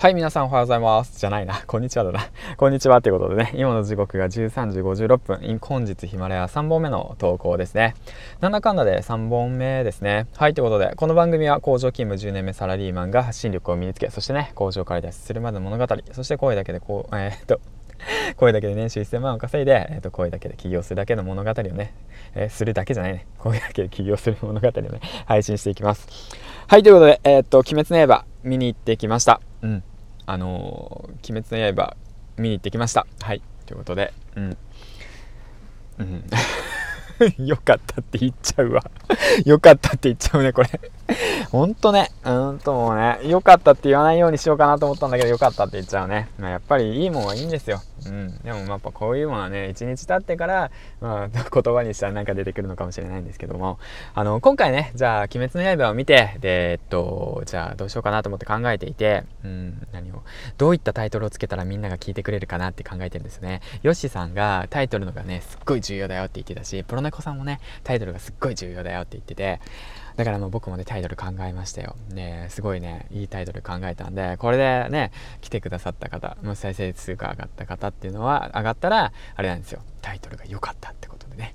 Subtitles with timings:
[0.00, 1.18] はい、皆さんおはようございます。
[1.18, 1.60] じゃないな。
[1.66, 2.20] こんにちはだな。
[2.56, 7.94] こんにちはということでね、今の時刻が13時56分、本日ヒマラヤ3本目の投稿ですね。
[8.38, 10.28] なんだかんだで3本目ですね。
[10.36, 17.60] はい、ということで、この番組は工場勤務10年目サラリーマンが発信力を身につけ、そしてね、工場から脱出するまでの物語、そして声だけでこう、えー、っと、
[18.36, 21.92] 声だけで年収1000万を稼いで、えー、と声だけで起業するだけの物語をね、
[22.36, 26.06] えー、するだけじゃないね声だけで起業する物語をね配信していきます
[26.68, 29.82] はいということでえー、っと「鬼滅の刃」見に行ってきましたうん
[30.30, 31.96] あのー、鬼滅の刃
[32.36, 33.06] 見に行ってきました。
[33.22, 33.40] はい。
[33.64, 34.56] ということでうん。
[36.00, 36.24] うん。
[37.46, 38.82] よかったって言っちゃうわ。
[39.46, 40.68] よかったって言っちゃうねこれ。
[41.50, 46.28] ほんとね、うんともうね、よかったって言わないようにしようかなと思ったんだけど、よかったって言っちゃうね。
[46.38, 47.80] まあ、やっぱりいいもんはいいんですよ。
[48.08, 48.38] うん。
[48.42, 51.28] でもやっぱこういうものはね、一日経ってから、まあ、
[51.62, 53.78] 言葉にしたらなんか出てくるのかもしれないんですけども、
[54.14, 60.22] あの、今回ね、じゃあ、鬼滅の刃を見て、で、えっと、じゃあどうしようかなと思って考えていて、うん、何を、
[60.56, 63.60] どういったタイトルをつけたらみんなが聞いてくれるかなって考えてるんですね。
[63.82, 69.60] ヨッシーさんがタイトルのがね、すっごい重要だよって言ってたし、プロネコさんもね、タイトルがすっごい重要だよって言ってて、
[70.18, 71.94] だからもう僕もね、タイトル考えましたよ。
[72.12, 79.80] ね、すごいね、いいタイトル考えたんで、これでね、来てくださった方、もし再生数が上がった方っていうのは、上がったら、あれなんですよ。
[80.02, 81.54] タイトルが良かったってことでね。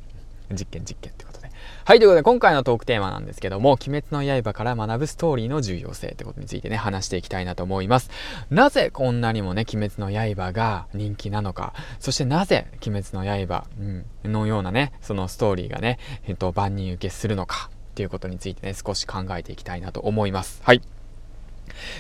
[0.49, 1.51] 実験実験ってことで。
[1.83, 8.11] はい、ということで今回のトークテーマなんですけども、鬼滅の刃から学ぶストーリーの重要性ってことについてね、話していきたいなと思います。
[8.49, 20.61] なぜこんなにもね、鬼滅の刃が人気なのか、そしてなぜ鬼滅の刃、うん、のようなね、そのストーリーがね、えっと、万人受けするのか、っていうことについてね、少し考えていきたいなと思います。
[20.63, 20.81] はい。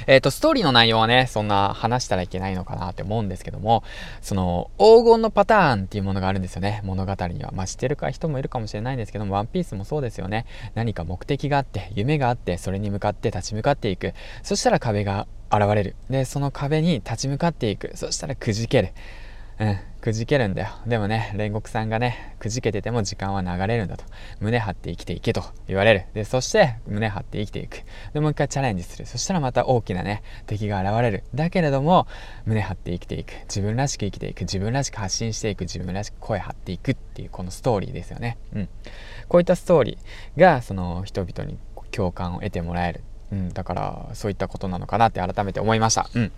[0.07, 3.83] えっ、ー、と、ストーリーの内容はね、そんな話したらいけないのかなって思うんですけども、
[4.21, 6.81] その、黄金のパターンっていうものがあるんですよね。
[6.83, 7.51] 物語には。
[7.53, 10.45] まあ、知ってるか人もいるかもしれないんですけども、ワンピースもそうですよね。
[10.73, 14.13] 何か目的があって、夢があって、それに向かって立ち向かっていく。
[14.41, 15.95] そしたら壁が現れる。
[16.09, 17.91] で、その壁に立ち向かっていく。
[17.95, 18.89] そしたらくじける。
[19.59, 20.69] うん、くじけるんだよ。
[20.87, 24.03] でもね、煉獄さんがね、くじけてても時間は流れるんだと。
[24.39, 26.05] 胸張って生きていけと言われる。
[26.13, 27.83] で、そして胸張って生きていく。
[28.13, 29.05] で、もう一回チャレンジする。
[29.05, 31.23] そしたらまた大きなね、敵が現れる。
[31.35, 32.07] だけれども、
[32.45, 33.33] 胸張って生きていく。
[33.43, 34.41] 自分らしく生きていく。
[34.41, 35.61] 自分らしく発信していく。
[35.61, 38.37] 自分らしく声張っていくっていうこのストーリーですよね。
[38.53, 38.69] うん。
[39.27, 41.57] こういったストーリーが、その人々に
[41.91, 43.01] 共感を得てもらえる。
[43.31, 46.09] うん、だからそういったことなのかなって改めて思いました。
[46.13, 46.31] うん。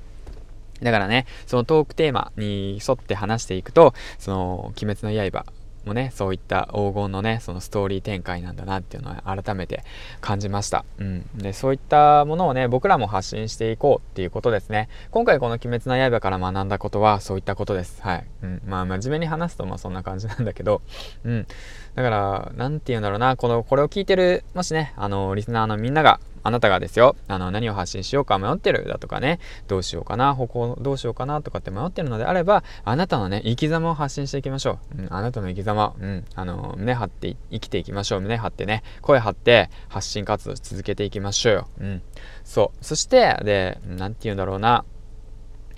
[0.82, 5.46] だからね、そのトークテーマに沿って話していくと、その、鬼滅の刃
[5.86, 9.84] もね、そういった黄金のね、そのストーリー展開なんだなっていうのは改めて
[10.20, 10.84] 感じました。
[10.98, 11.30] うん。
[11.38, 14.90] で、そういったものをね、僕らも発信していこうっていうことですね。
[15.12, 18.02] 今回この鬼滅の刃から学んだことはそういったことです。
[18.02, 18.26] はい。
[18.42, 18.62] うん。
[18.66, 20.82] まあ、真面目に話すとまあそんな感じなんだけど、
[21.24, 21.48] うん。
[21.94, 35.02] だから、なんて言うんだろうな、この、これを聞いてる、もしね、あの、リスナーのみんなが、あなたがですよ、あの、何を発信しようか迷ってるだとかね、どうしようかな、方向どうしようかなとかって迷ってるのであれば、あなたのね、生き様を発信していきましょう。
[35.02, 38.22] うん、あなたの生き様、うん、あの、胸張って生きていきましょう。
[38.22, 41.68] 胸張ってね、声張って発信活動続けていきましょうよ。
[41.80, 42.02] うん。
[42.44, 42.86] そう。
[42.86, 44.86] そして、で、なんて言うんだろうな。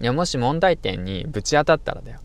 [0.01, 2.19] いや、もし問題点にぶち当たったらだよ。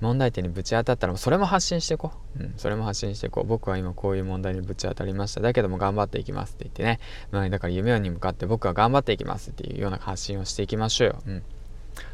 [0.00, 3.46] 問題点にぶち当たったらそれも発信していこう、うん、それも発信していこう。
[3.46, 5.40] 僕は今こういう問題にぶち当たりました。
[5.40, 7.00] だけども頑張っていきますって言ってね、
[7.30, 11.42] まあ、だから夢に向かって僕は頑張っていきますっていうような発信をしていきましょうよ、うん、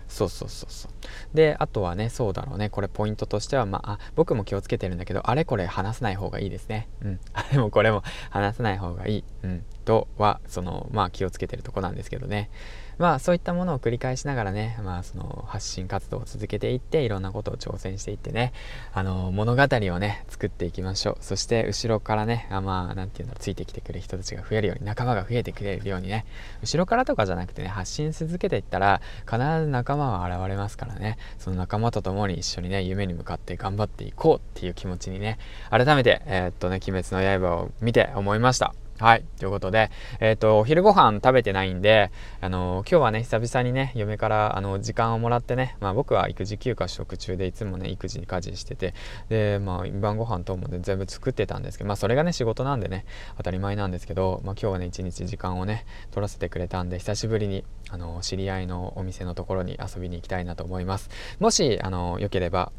[0.08, 1.36] そうそうそうそう。
[1.36, 2.70] であとはねそうだろうね。
[2.70, 6.88] これポイントとしてはまあ僕も気をつけてるんだけどあれこれ話さない方がいいですね。
[7.02, 7.20] うん。
[7.32, 9.24] あれもこれも話さない方がいい。
[9.44, 9.64] うん。
[9.84, 12.50] とはそのまあ気をつけてるとこなんですけどね。
[12.98, 18.52] まあそういったものを繰り返しながらね、まあその発信活動を続けていって、いろんなことを挑戦していってね、
[18.92, 21.16] あの、物語をね、作っていきましょう。
[21.20, 26.24] そして後ろからね、あまあ、なんていうんだろう、ついてきてくれる人たちが増えるように、仲間が増えてくれるようにね、
[26.62, 35.38] 後ろからとかじゃなくてね、発信し続けていったら、必ず仲間は現れますからね、その仲間と共に一緒にね、夢に向かって頑張っていこうっていう気持ちにね、
[35.70, 38.74] 改めて、えー、っとね、鬼滅の刃を見て思いました。
[38.98, 39.24] はい。
[39.38, 39.90] ということで、
[40.20, 48.94] えっ、ー、と、お昼ご飯食べてないんで、あの今日はね、久々にね、嫁から、あの、時間をもらってね、まあ僕は育児休暇取得中で、いつもね、育児に家事してて、
[49.28, 53.04] で、まあ、晩ご飯等もね、全部作ってたんですけど、まあそれがね、仕事なんでね、
[53.36, 61.10] 当たり前なんですけど、まあ今日はね、一日時間をね、取らせてくれたんで、久しぶりに、あの、知り合いのお店のところに遊びに行きたいなと思います。
[61.38, 62.72] もし、あの、よければ、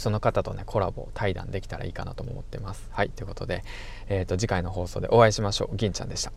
[0.00, 2.88] その方とね、コラボ、対談できたらいいかなとも思ってます。
[2.90, 3.62] はい、ということで、
[4.08, 5.76] えっ、ー、と、次回の放送でお会いしましょう。
[5.76, 6.32] 銀ちゃんでした。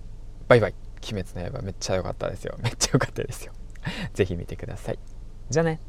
[0.49, 0.75] バイバイ。
[1.11, 2.57] 鬼滅の刃めっちゃ良かったですよ。
[2.61, 3.53] めっちゃ良かったですよ。
[4.13, 4.99] ぜひ見てください。
[5.49, 5.79] じゃあね。